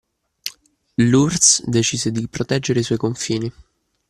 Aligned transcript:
L'URSS 0.97 1.61
decise 1.67 2.09
di 2.09 2.27
proteggere 2.27 2.79
i 2.79 2.83
suoi 2.83 2.97
confini. 2.97 3.53